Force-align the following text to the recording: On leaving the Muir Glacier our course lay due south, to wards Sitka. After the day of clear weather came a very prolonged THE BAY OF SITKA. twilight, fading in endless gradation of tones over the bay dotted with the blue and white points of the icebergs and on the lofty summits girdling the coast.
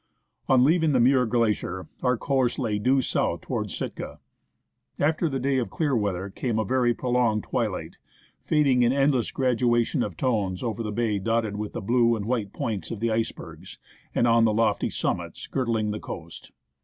On 0.49 0.63
leaving 0.63 0.93
the 0.93 0.99
Muir 0.99 1.27
Glacier 1.27 1.87
our 2.01 2.17
course 2.17 2.57
lay 2.57 2.79
due 2.79 3.03
south, 3.03 3.41
to 3.41 3.49
wards 3.49 3.75
Sitka. 3.77 4.17
After 4.97 5.29
the 5.29 5.39
day 5.39 5.59
of 5.59 5.69
clear 5.69 5.95
weather 5.95 6.31
came 6.31 6.57
a 6.57 6.65
very 6.65 6.91
prolonged 6.95 7.43
THE 7.43 7.43
BAY 7.43 7.45
OF 7.45 7.45
SITKA. 7.45 7.49
twilight, 7.51 7.97
fading 8.43 8.81
in 8.81 8.93
endless 8.93 9.29
gradation 9.31 10.01
of 10.01 10.17
tones 10.17 10.63
over 10.63 10.81
the 10.81 10.91
bay 10.91 11.19
dotted 11.19 11.55
with 11.55 11.73
the 11.73 11.81
blue 11.81 12.15
and 12.15 12.25
white 12.25 12.51
points 12.51 12.89
of 12.89 12.99
the 12.99 13.11
icebergs 13.11 13.77
and 14.15 14.25
on 14.27 14.43
the 14.43 14.53
lofty 14.55 14.89
summits 14.89 15.45
girdling 15.45 15.91
the 15.91 15.99
coast. 15.99 16.51